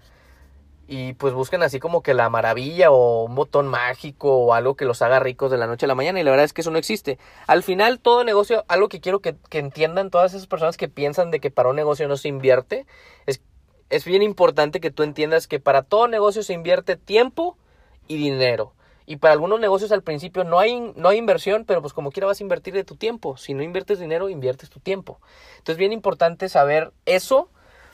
y 0.90 1.12
pues 1.12 1.34
buscan 1.34 1.62
así 1.62 1.78
como 1.80 2.02
que 2.02 2.14
la 2.14 2.30
maravilla 2.30 2.90
o 2.90 3.24
un 3.24 3.34
botón 3.34 3.68
mágico 3.68 4.34
o 4.38 4.54
algo 4.54 4.74
que 4.74 4.86
los 4.86 5.02
haga 5.02 5.20
ricos 5.20 5.50
de 5.50 5.58
la 5.58 5.66
noche 5.66 5.84
a 5.84 5.88
la 5.88 5.94
mañana 5.94 6.18
y 6.18 6.24
la 6.24 6.30
verdad 6.30 6.46
es 6.46 6.54
que 6.54 6.62
eso 6.62 6.70
no 6.70 6.78
existe. 6.78 7.18
Al 7.46 7.62
final 7.62 8.00
todo 8.00 8.24
negocio, 8.24 8.64
algo 8.68 8.88
que 8.88 8.98
quiero 8.98 9.20
que, 9.20 9.36
entiendan 9.50 10.08
todas 10.08 10.32
esas 10.32 10.46
personas 10.46 10.78
que 10.78 10.88
piensan 10.88 11.30
de 11.30 11.40
que 11.40 11.50
para 11.50 11.68
un 11.68 11.76
negocio 11.76 12.08
no 12.08 12.16
se 12.16 12.28
invierte, 12.28 12.86
es, 13.26 13.42
es 13.90 14.06
bien 14.06 14.22
importante 14.22 14.80
que 14.80 14.90
tú 14.90 15.02
entiendas 15.02 15.46
que 15.46 15.60
para 15.60 15.82
todo 15.82 16.08
negocio 16.08 16.42
se 16.42 16.54
invierte 16.54 16.96
tiempo 16.96 17.58
y 18.06 18.16
dinero. 18.16 18.72
Y 19.04 19.16
para 19.16 19.34
algunos 19.34 19.60
negocios 19.60 19.92
al 19.92 20.02
principio 20.02 20.44
no 20.44 20.58
hay, 20.58 20.80
no 20.96 21.10
hay 21.10 21.18
inversión, 21.18 21.66
pero 21.66 21.82
pues 21.82 21.92
como 21.92 22.12
quiera 22.12 22.26
vas 22.26 22.40
a 22.40 22.42
invertir 22.42 22.72
de 22.72 22.84
tu 22.84 22.96
tiempo. 22.96 23.36
Si 23.36 23.52
no 23.52 23.62
inviertes 23.62 23.98
dinero, 23.98 24.30
inviertes 24.30 24.70
tu 24.70 24.80
tiempo. 24.80 25.20
Entonces 25.58 25.76
bien 25.76 25.92
importante 25.92 26.48
saber 26.48 26.92
eso, 27.04 27.50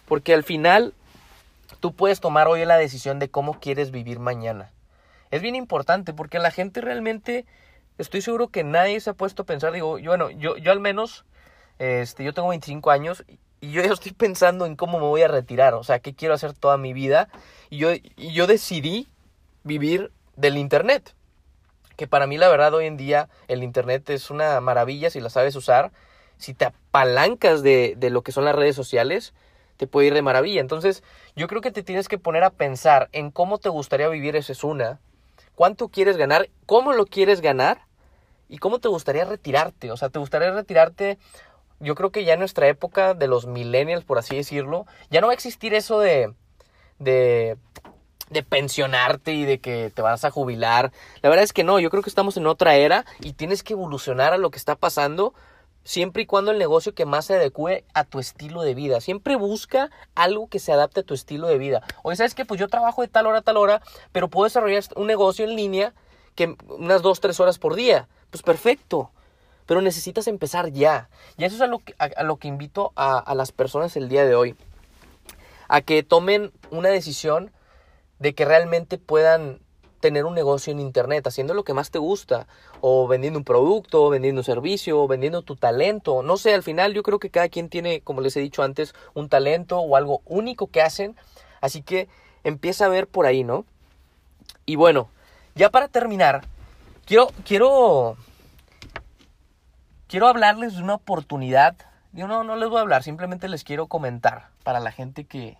porque 0.06 0.32
al 0.32 0.44
final 0.44 0.94
tú 1.84 1.94
puedes 1.94 2.18
tomar 2.18 2.48
hoy 2.48 2.64
la 2.64 2.78
decisión 2.78 3.18
de 3.18 3.28
cómo 3.28 3.60
quieres 3.60 3.90
vivir 3.90 4.18
mañana. 4.18 4.72
Es 5.30 5.42
bien 5.42 5.54
importante 5.54 6.14
porque 6.14 6.38
la 6.38 6.50
gente 6.50 6.80
realmente, 6.80 7.44
estoy 7.98 8.22
seguro 8.22 8.48
que 8.48 8.64
nadie 8.64 8.98
se 9.00 9.10
ha 9.10 9.12
puesto 9.12 9.42
a 9.42 9.44
pensar, 9.44 9.70
digo, 9.70 9.98
yo, 9.98 10.12
bueno, 10.12 10.30
yo, 10.30 10.56
yo 10.56 10.72
al 10.72 10.80
menos, 10.80 11.26
este, 11.78 12.24
yo 12.24 12.32
tengo 12.32 12.48
25 12.48 12.90
años 12.90 13.26
y 13.60 13.70
yo 13.70 13.82
estoy 13.82 14.12
pensando 14.12 14.64
en 14.64 14.76
cómo 14.76 14.98
me 14.98 15.04
voy 15.04 15.20
a 15.20 15.28
retirar, 15.28 15.74
o 15.74 15.84
sea, 15.84 15.98
qué 15.98 16.14
quiero 16.14 16.32
hacer 16.32 16.54
toda 16.54 16.78
mi 16.78 16.94
vida. 16.94 17.28
Y 17.68 17.76
yo, 17.76 17.92
y 17.92 18.32
yo 18.32 18.46
decidí 18.46 19.10
vivir 19.62 20.10
del 20.36 20.56
Internet. 20.56 21.14
Que 21.96 22.06
para 22.06 22.26
mí 22.26 22.38
la 22.38 22.48
verdad 22.48 22.72
hoy 22.72 22.86
en 22.86 22.96
día 22.96 23.28
el 23.46 23.62
Internet 23.62 24.08
es 24.08 24.30
una 24.30 24.58
maravilla 24.62 25.10
si 25.10 25.20
la 25.20 25.28
sabes 25.28 25.54
usar. 25.54 25.92
Si 26.38 26.54
te 26.54 26.64
apalancas 26.64 27.62
de 27.62 28.08
lo 28.10 28.22
que 28.22 28.32
son 28.32 28.46
las 28.46 28.56
redes 28.56 28.74
sociales, 28.74 29.34
te 29.76 29.86
puede 29.86 30.08
ir 30.08 30.14
de 30.14 30.22
maravilla. 30.22 30.60
Entonces, 30.60 31.02
yo 31.36 31.48
creo 31.48 31.60
que 31.60 31.70
te 31.70 31.82
tienes 31.82 32.08
que 32.08 32.18
poner 32.18 32.44
a 32.44 32.50
pensar 32.50 33.08
en 33.12 33.30
cómo 33.30 33.58
te 33.58 33.68
gustaría 33.68 34.08
vivir, 34.08 34.36
esa 34.36 34.52
es 34.52 34.64
una. 34.64 35.00
¿Cuánto 35.54 35.88
quieres 35.88 36.16
ganar? 36.16 36.48
¿Cómo 36.66 36.92
lo 36.92 37.06
quieres 37.06 37.40
ganar? 37.40 37.82
¿Y 38.48 38.58
cómo 38.58 38.78
te 38.78 38.88
gustaría 38.88 39.24
retirarte? 39.24 39.90
O 39.90 39.96
sea, 39.96 40.08
¿te 40.08 40.18
gustaría 40.18 40.50
retirarte? 40.50 41.18
Yo 41.80 41.94
creo 41.94 42.10
que 42.10 42.24
ya 42.24 42.34
en 42.34 42.40
nuestra 42.40 42.68
época 42.68 43.14
de 43.14 43.28
los 43.28 43.46
millennials, 43.46 44.04
por 44.04 44.18
así 44.18 44.36
decirlo, 44.36 44.86
ya 45.10 45.20
no 45.20 45.28
va 45.28 45.32
a 45.32 45.34
existir 45.34 45.74
eso 45.74 45.98
de, 45.98 46.32
de, 46.98 47.56
de 48.30 48.42
pensionarte 48.42 49.32
y 49.32 49.44
de 49.44 49.58
que 49.58 49.90
te 49.94 50.02
vas 50.02 50.24
a 50.24 50.30
jubilar. 50.30 50.92
La 51.22 51.28
verdad 51.28 51.44
es 51.44 51.52
que 51.52 51.64
no, 51.64 51.80
yo 51.80 51.90
creo 51.90 52.02
que 52.02 52.10
estamos 52.10 52.36
en 52.36 52.46
otra 52.46 52.76
era 52.76 53.04
y 53.20 53.32
tienes 53.32 53.62
que 53.62 53.74
evolucionar 53.74 54.32
a 54.32 54.38
lo 54.38 54.50
que 54.50 54.58
está 54.58 54.76
pasando 54.76 55.34
siempre 55.84 56.22
y 56.22 56.26
cuando 56.26 56.50
el 56.50 56.58
negocio 56.58 56.94
que 56.94 57.04
más 57.04 57.26
se 57.26 57.34
adecue 57.34 57.84
a 57.94 58.04
tu 58.04 58.18
estilo 58.18 58.62
de 58.62 58.74
vida. 58.74 59.00
Siempre 59.00 59.36
busca 59.36 59.90
algo 60.14 60.48
que 60.48 60.58
se 60.58 60.72
adapte 60.72 61.00
a 61.00 61.02
tu 61.04 61.14
estilo 61.14 61.46
de 61.46 61.58
vida. 61.58 61.82
Oye, 62.02 62.16
¿sabes 62.16 62.34
qué? 62.34 62.44
Pues 62.44 62.58
yo 62.58 62.68
trabajo 62.68 63.02
de 63.02 63.08
tal 63.08 63.26
hora 63.26 63.38
a 63.38 63.42
tal 63.42 63.58
hora, 63.58 63.82
pero 64.10 64.28
puedo 64.28 64.44
desarrollar 64.44 64.82
un 64.96 65.06
negocio 65.06 65.44
en 65.44 65.54
línea 65.54 65.94
que 66.34 66.56
unas 66.68 67.02
dos, 67.02 67.20
tres 67.20 67.38
horas 67.38 67.58
por 67.58 67.74
día. 67.74 68.08
Pues 68.30 68.42
perfecto. 68.42 69.10
Pero 69.66 69.80
necesitas 69.80 70.26
empezar 70.26 70.72
ya. 70.72 71.08
Y 71.36 71.44
eso 71.44 71.56
es 71.56 71.62
a 71.62 71.66
lo 71.66 71.78
que, 71.78 71.94
a, 71.98 72.22
lo 72.22 72.36
que 72.36 72.48
invito 72.48 72.92
a, 72.96 73.18
a 73.18 73.34
las 73.34 73.52
personas 73.52 73.96
el 73.96 74.08
día 74.08 74.24
de 74.26 74.34
hoy. 74.34 74.56
A 75.68 75.80
que 75.80 76.02
tomen 76.02 76.52
una 76.70 76.88
decisión 76.88 77.50
de 78.18 78.34
que 78.34 78.44
realmente 78.44 78.98
puedan 78.98 79.60
tener 80.04 80.26
un 80.26 80.34
negocio 80.34 80.70
en 80.70 80.80
internet, 80.80 81.26
haciendo 81.26 81.54
lo 81.54 81.64
que 81.64 81.72
más 81.72 81.90
te 81.90 81.98
gusta, 81.98 82.46
o 82.82 83.08
vendiendo 83.08 83.38
un 83.38 83.44
producto, 83.46 84.04
o 84.04 84.10
vendiendo 84.10 84.40
un 84.40 84.44
servicio, 84.44 85.00
o 85.00 85.08
vendiendo 85.08 85.40
tu 85.40 85.56
talento. 85.56 86.22
No 86.22 86.36
sé, 86.36 86.52
al 86.52 86.62
final 86.62 86.92
yo 86.92 87.02
creo 87.02 87.18
que 87.18 87.30
cada 87.30 87.48
quien 87.48 87.70
tiene, 87.70 88.02
como 88.02 88.20
les 88.20 88.36
he 88.36 88.40
dicho 88.40 88.62
antes, 88.62 88.94
un 89.14 89.30
talento 89.30 89.78
o 89.78 89.96
algo 89.96 90.20
único 90.26 90.66
que 90.66 90.82
hacen. 90.82 91.16
Así 91.62 91.80
que 91.80 92.06
empieza 92.42 92.84
a 92.84 92.90
ver 92.90 93.06
por 93.06 93.24
ahí, 93.24 93.44
¿no? 93.44 93.64
Y 94.66 94.76
bueno, 94.76 95.08
ya 95.54 95.70
para 95.70 95.88
terminar, 95.88 96.44
quiero, 97.06 97.28
quiero, 97.46 98.18
quiero 100.06 100.28
hablarles 100.28 100.76
de 100.76 100.82
una 100.82 100.96
oportunidad. 100.96 101.76
Yo 102.12 102.28
no, 102.28 102.44
no 102.44 102.56
les 102.56 102.68
voy 102.68 102.76
a 102.76 102.82
hablar, 102.82 103.04
simplemente 103.04 103.48
les 103.48 103.64
quiero 103.64 103.86
comentar 103.86 104.50
para 104.64 104.80
la 104.80 104.92
gente 104.92 105.24
que, 105.24 105.56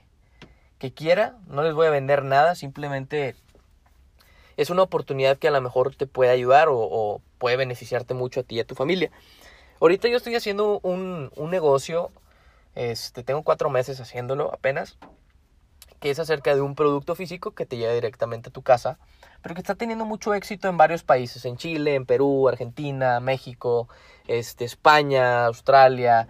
que 0.77 0.93
quiera. 0.93 1.39
No 1.47 1.63
les 1.63 1.73
voy 1.73 1.87
a 1.87 1.91
vender 1.91 2.25
nada, 2.25 2.55
simplemente 2.55 3.37
es 4.57 4.71
una 4.71 4.83
oportunidad 4.83 5.39
que 5.39 5.49
a 5.49 5.51
lo 5.51 5.61
mejor 5.61 5.95
te 5.95 6.07
puede 6.07 6.31
ayudar 6.31 6.69
o, 6.71 7.21
puede 7.39 7.57
beneficiarte 7.57 8.15
mucho 8.15 8.41
a 8.41 8.43
ti 8.43 8.57
y 8.57 8.61
a 8.61 8.67
tu 8.67 8.75
familia. 8.75 9.11
Ahorita 9.81 10.09
yo 10.09 10.17
estoy 10.17 10.35
haciendo 10.35 10.81
un, 10.83 11.31
un 11.37 11.51
negocio, 11.51 12.11
este, 12.75 13.23
tengo 13.23 13.43
cuatro 13.43 13.71
meses 13.71 14.01
haciéndolo 14.01 14.53
apenas, 14.53 14.97
que 16.01 16.11
es 16.11 16.19
acerca 16.19 16.55
de 16.55 16.61
un 16.61 16.75
producto 16.75 17.15
físico 17.15 17.53
que 17.53 17.67
te 17.67 17.77
llega 17.77 17.93
directamente 17.93 18.51
a 18.51 18.53
tu 18.53 18.63
casa, 18.63 18.99
pero 19.43 19.55
que 19.55 19.61
está 19.61 19.75
teniendo 19.75 20.05
mucho 20.05 20.35
éxito 20.35 20.69
en 20.69 20.77
varios 20.77 21.03
países, 21.03 21.45
en 21.45 21.57
Chile, 21.57 21.95
en 21.95 22.07
Perú, 22.07 22.49
Argentina, 22.49 23.21
México, 23.21 23.89
este, 24.27 24.65
España, 24.65 25.47
Australia, 25.47 26.29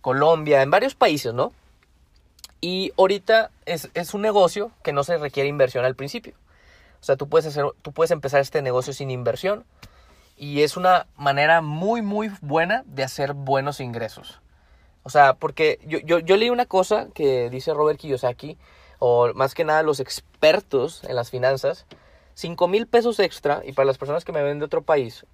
Colombia, 0.00 0.62
en 0.62 0.70
varios 0.70 0.94
países, 0.94 1.34
¿no? 1.34 1.52
Y 2.60 2.92
ahorita 2.98 3.50
es, 3.66 3.90
es 3.94 4.14
un 4.14 4.22
negocio 4.22 4.72
que 4.82 4.92
no 4.92 5.04
se 5.04 5.18
requiere 5.18 5.48
inversión 5.48 5.84
al 5.84 5.94
principio. 5.94 6.34
O 7.00 7.04
sea, 7.04 7.16
tú 7.16 7.28
puedes, 7.28 7.46
hacer, 7.46 7.64
tú 7.82 7.92
puedes 7.92 8.10
empezar 8.10 8.40
este 8.40 8.62
negocio 8.62 8.92
sin 8.92 9.10
inversión 9.10 9.64
y 10.36 10.62
es 10.62 10.76
una 10.76 11.06
manera 11.16 11.60
muy, 11.60 12.02
muy 12.02 12.30
buena 12.40 12.84
de 12.86 13.02
hacer 13.04 13.34
buenos 13.34 13.80
ingresos. 13.80 14.40
O 15.02 15.10
sea, 15.10 15.34
porque 15.34 15.78
yo, 15.86 15.98
yo, 16.00 16.18
yo 16.18 16.36
leí 16.36 16.50
una 16.50 16.66
cosa 16.66 17.08
que 17.14 17.50
dice 17.50 17.72
Robert 17.74 17.98
Kiyosaki, 17.98 18.58
o 18.98 19.32
más 19.34 19.54
que 19.54 19.64
nada 19.64 19.82
los 19.82 20.00
expertos 20.00 21.02
en 21.04 21.16
las 21.16 21.30
finanzas, 21.30 21.86
5 22.34 22.68
mil 22.68 22.86
pesos 22.86 23.18
extra, 23.18 23.62
y 23.64 23.72
para 23.72 23.86
las 23.86 23.98
personas 23.98 24.24
que 24.24 24.32
me 24.32 24.42
ven 24.42 24.58
de 24.58 24.64
otro 24.64 24.82
país, 24.82 25.24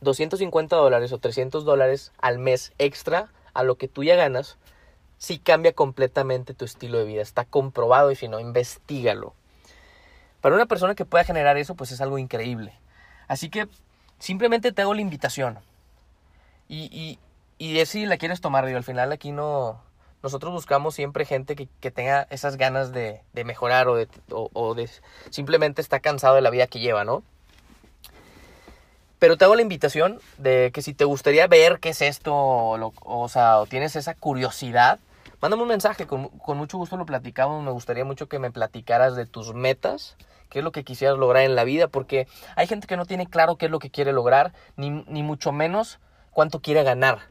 250 0.00 0.76
dólares 0.76 1.12
o 1.12 1.18
300 1.18 1.64
dólares 1.64 2.12
al 2.18 2.38
mes 2.38 2.72
extra 2.78 3.28
a 3.54 3.62
lo 3.62 3.76
que 3.76 3.88
tú 3.88 4.02
ya 4.02 4.16
ganas, 4.16 4.58
sí 5.18 5.38
cambia 5.38 5.72
completamente 5.72 6.54
tu 6.54 6.64
estilo 6.64 6.98
de 6.98 7.04
vida. 7.04 7.22
Está 7.22 7.44
comprobado 7.44 8.10
y 8.10 8.16
si 8.16 8.28
no, 8.28 8.40
investigalo. 8.40 9.34
Para 10.40 10.54
una 10.54 10.66
persona 10.66 10.94
que 10.94 11.04
pueda 11.04 11.24
generar 11.24 11.56
eso, 11.56 11.74
pues 11.74 11.92
es 11.92 12.00
algo 12.00 12.18
increíble. 12.18 12.72
Así 13.28 13.50
que 13.50 13.68
simplemente 14.18 14.72
te 14.72 14.82
hago 14.82 14.94
la 14.94 15.00
invitación. 15.00 15.58
Y, 16.68 17.18
y, 17.58 17.64
y 17.64 17.84
si 17.86 18.06
la 18.06 18.16
quieres 18.16 18.40
tomar, 18.40 18.64
digo, 18.66 18.78
al 18.78 18.84
final 18.84 19.12
aquí 19.12 19.32
no... 19.32 19.82
Nosotros 20.22 20.52
buscamos 20.52 20.94
siempre 20.94 21.24
gente 21.24 21.56
que, 21.56 21.66
que 21.80 21.90
tenga 21.90 22.26
esas 22.28 22.58
ganas 22.58 22.92
de, 22.92 23.22
de 23.32 23.44
mejorar 23.44 23.88
o 23.88 23.96
de, 23.96 24.06
o, 24.30 24.74
de 24.74 24.88
simplemente 25.30 25.80
está 25.80 26.00
cansado 26.00 26.34
de 26.34 26.42
la 26.42 26.50
vida 26.50 26.66
que 26.66 26.78
lleva, 26.78 27.04
¿no? 27.04 27.22
Pero 29.18 29.38
te 29.38 29.46
hago 29.46 29.54
la 29.54 29.62
invitación 29.62 30.20
de 30.36 30.72
que 30.74 30.82
si 30.82 30.92
te 30.92 31.06
gustaría 31.06 31.46
ver 31.46 31.78
qué 31.80 31.90
es 31.90 32.02
esto, 32.02 32.34
o, 32.34 32.92
o 33.02 33.28
sea, 33.30 33.60
o 33.60 33.66
tienes 33.66 33.96
esa 33.96 34.14
curiosidad, 34.14 34.98
mándame 35.40 35.62
un 35.62 35.68
mensaje, 35.68 36.06
con, 36.06 36.28
con, 36.28 36.58
mucho 36.58 36.78
gusto 36.78 36.96
lo 36.96 37.06
platicamos, 37.06 37.62
me 37.62 37.70
gustaría 37.70 38.04
mucho 38.04 38.28
que 38.28 38.38
me 38.38 38.50
platicaras 38.50 39.16
de 39.16 39.26
tus 39.26 39.54
metas, 39.54 40.16
qué 40.48 40.58
es 40.58 40.64
lo 40.64 40.72
que 40.72 40.84
quisieras 40.84 41.18
lograr 41.18 41.44
en 41.44 41.54
la 41.54 41.64
vida, 41.64 41.88
porque 41.88 42.26
hay 42.56 42.66
gente 42.66 42.86
que 42.86 42.96
no 42.96 43.06
tiene 43.06 43.26
claro 43.26 43.56
qué 43.56 43.66
es 43.66 43.70
lo 43.70 43.78
que 43.78 43.90
quiere 43.90 44.12
lograr, 44.12 44.52
ni, 44.76 44.90
ni 44.90 45.22
mucho 45.22 45.52
menos 45.52 45.98
cuánto 46.30 46.60
quiere 46.60 46.82
ganar. 46.82 47.30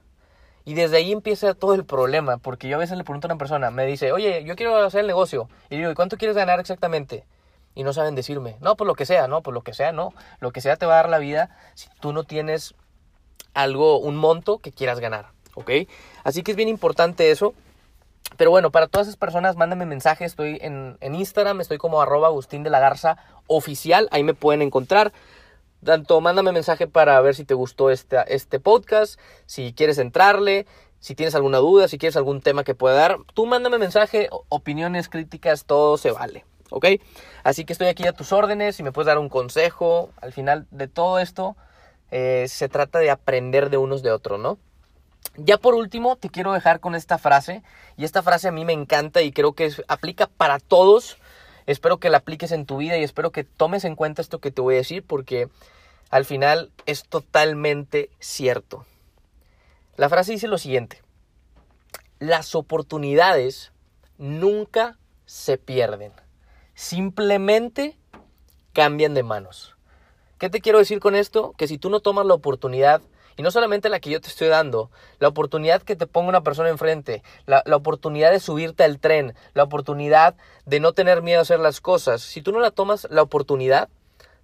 Y 0.65 0.73
desde 0.73 0.97
ahí 0.97 1.11
empieza 1.11 1.53
todo 1.53 1.73
el 1.73 1.85
problema, 1.85 2.37
porque 2.37 2.67
yo 2.67 2.75
a 2.75 2.79
veces 2.79 2.97
le 2.97 3.03
pregunto 3.03 3.27
a 3.27 3.29
una 3.29 3.37
persona, 3.37 3.71
me 3.71 3.85
dice, 3.85 4.11
oye, 4.11 4.43
yo 4.43 4.55
quiero 4.55 4.75
hacer 4.77 5.01
el 5.01 5.07
negocio, 5.07 5.49
y 5.69 5.77
digo, 5.77 5.91
¿y 5.91 5.95
cuánto 5.95 6.17
quieres 6.17 6.35
ganar 6.35 6.59
exactamente? 6.59 7.25
Y 7.75 7.83
no 7.83 7.93
saben 7.93 8.15
decirme, 8.15 8.57
no, 8.61 8.75
pues 8.75 8.87
lo 8.87 8.95
que 8.95 9.05
sea, 9.05 9.27
no, 9.27 9.41
pues 9.41 9.53
lo 9.53 9.61
que 9.61 9.73
sea, 9.73 9.91
no, 9.91 10.13
lo 10.39 10.51
que 10.51 10.61
sea 10.61 10.75
te 10.75 10.85
va 10.85 10.93
a 10.93 10.97
dar 10.97 11.09
la 11.09 11.19
vida 11.19 11.55
si 11.75 11.87
tú 11.99 12.13
no 12.13 12.23
tienes 12.23 12.75
algo, 13.53 13.99
un 13.99 14.15
monto 14.15 14.59
que 14.59 14.71
quieras 14.71 14.99
ganar, 14.99 15.27
¿ok? 15.55 15.71
Así 16.23 16.43
que 16.43 16.51
es 16.51 16.57
bien 16.57 16.69
importante 16.69 17.31
eso. 17.31 17.53
Pero 18.37 18.51
bueno, 18.51 18.71
para 18.71 18.87
todas 18.87 19.07
esas 19.07 19.17
personas, 19.17 19.55
mándame 19.55 19.85
mensaje. 19.85 20.25
Estoy 20.25 20.59
en, 20.61 20.97
en 21.01 21.15
Instagram, 21.15 21.61
estoy 21.61 21.77
como 21.77 22.01
arroba 22.01 22.27
Agustín 22.27 22.63
de 22.63 22.69
la 22.69 22.79
Garza 22.79 23.17
oficial. 23.47 24.07
Ahí 24.11 24.23
me 24.23 24.33
pueden 24.33 24.61
encontrar. 24.61 25.11
Tanto 25.83 26.19
mándame 26.19 26.51
mensaje 26.51 26.87
para 26.87 27.19
ver 27.21 27.35
si 27.35 27.45
te 27.45 27.53
gustó 27.53 27.89
este, 27.89 28.17
este 28.27 28.59
podcast, 28.59 29.17
si 29.45 29.73
quieres 29.73 29.97
entrarle, 29.97 30.65
si 30.99 31.15
tienes 31.15 31.35
alguna 31.35 31.59
duda, 31.59 31.87
si 31.87 31.97
quieres 31.97 32.17
algún 32.17 32.41
tema 32.41 32.65
que 32.65 32.75
pueda 32.75 32.95
dar. 32.95 33.17
Tú 33.33 33.45
mándame 33.45 33.77
mensaje, 33.77 34.27
opiniones, 34.49 35.07
críticas, 35.07 35.65
todo 35.65 35.97
se 35.97 36.11
vale. 36.11 36.45
¿Ok? 36.69 36.85
Así 37.43 37.65
que 37.65 37.73
estoy 37.73 37.87
aquí 37.87 38.05
a 38.05 38.13
tus 38.13 38.31
órdenes. 38.33 38.75
Si 38.75 38.83
me 38.83 38.91
puedes 38.91 39.07
dar 39.07 39.17
un 39.17 39.29
consejo, 39.29 40.11
al 40.21 40.33
final 40.33 40.67
de 40.69 40.87
todo 40.87 41.19
esto, 41.19 41.55
eh, 42.11 42.45
se 42.47 42.67
trata 42.67 42.99
de 42.99 43.09
aprender 43.09 43.69
de 43.69 43.77
unos 43.77 44.03
de 44.03 44.11
otros, 44.11 44.39
¿no? 44.39 44.59
Ya 45.35 45.57
por 45.57 45.73
último, 45.73 46.15
te 46.15 46.29
quiero 46.29 46.53
dejar 46.53 46.79
con 46.79 46.95
esta 46.95 47.17
frase, 47.17 47.63
y 47.97 48.03
esta 48.03 48.23
frase 48.23 48.47
a 48.47 48.51
mí 48.51 48.65
me 48.65 48.73
encanta 48.73 49.21
y 49.21 49.31
creo 49.31 49.53
que 49.53 49.71
aplica 49.87 50.27
para 50.27 50.59
todos. 50.59 51.17
Espero 51.65 51.97
que 51.97 52.09
la 52.09 52.17
apliques 52.17 52.51
en 52.51 52.65
tu 52.65 52.77
vida 52.77 52.97
y 52.97 53.03
espero 53.03 53.31
que 53.31 53.43
tomes 53.43 53.85
en 53.85 53.95
cuenta 53.95 54.21
esto 54.21 54.39
que 54.39 54.51
te 54.51 54.61
voy 54.61 54.75
a 54.75 54.77
decir 54.77 55.03
porque 55.03 55.49
al 56.09 56.25
final 56.25 56.71
es 56.85 57.03
totalmente 57.03 58.09
cierto. 58.19 58.85
La 59.95 60.09
frase 60.09 60.31
dice 60.31 60.47
lo 60.47 60.57
siguiente, 60.57 61.01
las 62.19 62.55
oportunidades 62.55 63.71
nunca 64.17 64.97
se 65.25 65.57
pierden, 65.57 66.11
simplemente 66.73 67.97
cambian 68.73 69.13
de 69.13 69.23
manos. 69.23 69.75
¿Qué 70.37 70.49
te 70.49 70.61
quiero 70.61 70.79
decir 70.79 70.99
con 70.99 71.15
esto? 71.15 71.53
Que 71.57 71.67
si 71.67 71.77
tú 71.77 71.89
no 71.89 71.99
tomas 71.99 72.25
la 72.25 72.33
oportunidad 72.33 73.01
y 73.37 73.43
no 73.43 73.51
solamente 73.51 73.89
la 73.89 73.99
que 73.99 74.09
yo 74.09 74.21
te 74.21 74.27
estoy 74.27 74.47
dando, 74.47 74.89
la 75.19 75.27
oportunidad 75.27 75.81
que 75.81 75.95
te 75.95 76.07
ponga 76.07 76.29
una 76.29 76.41
persona 76.41 76.69
enfrente, 76.69 77.23
la, 77.45 77.63
oportunidad 77.71 78.31
de 78.31 78.39
subirte 78.39 78.83
al 78.83 78.99
tren, 78.99 79.33
la 79.53 79.63
oportunidad 79.63 80.35
de 80.65 80.79
no 80.79 80.93
tener 80.93 81.21
miedo 81.21 81.39
a 81.39 81.43
hacer 81.43 81.59
las 81.59 81.81
cosas. 81.81 82.21
Si 82.21 82.41
tú 82.41 82.51
no 82.51 82.59
la 82.59 82.71
tomas 82.71 83.07
la 83.09 83.21
oportunidad, 83.21 83.89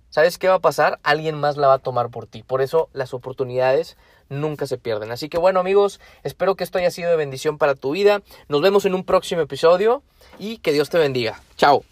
¿sabes 0.10 0.38
qué 0.38 0.48
va 0.48 0.56
a 0.56 0.60
pasar? 0.60 1.00
Alguien 1.04 1.36
más 1.36 1.58
la 1.58 1.68
va 1.68 1.76
a 1.76 1.80
tomar 1.80 2.10
por 2.10 2.28
ti. 2.28 2.44
Por 2.44 2.62
eso 2.62 2.90
las 2.94 3.14
oportunidades 3.14 3.98
nunca 4.30 4.68
se 4.68 4.78
pierden. 4.78 5.12
Así 5.12 5.30
que 5.30 5.38
bueno 5.38 5.60
amigos, 5.60 6.00
espero 6.24 6.56
que 6.56 6.64
esto 6.64 6.78
haya 6.78 6.92
sido 6.92 7.10
de 7.10 7.16
bendición 7.16 7.58
para 7.58 7.76
tu 7.76 7.92
vida. 7.92 8.22
Nos 8.48 8.62
vemos 8.62 8.86
en 8.86 8.96
un 8.96 9.04
próximo 9.04 9.42
episodio 9.42 10.04
y 10.40 10.58
que 10.60 10.72
Dios 10.72 10.90
te 10.90 10.98
bendiga. 10.98 11.42
Chao. 11.58 11.84